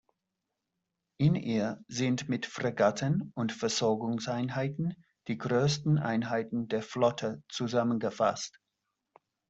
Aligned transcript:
In 1.19 1.35
ihr 1.35 1.79
sind 1.87 2.27
mit 2.27 2.47
Fregatten 2.47 3.31
und 3.35 3.51
Versorgungseinheiten 3.51 4.95
die 5.27 5.37
größten 5.37 5.99
Einheiten 5.99 6.67
der 6.67 6.81
Flotte 6.81 7.43
zusammengefasst. 7.49 8.59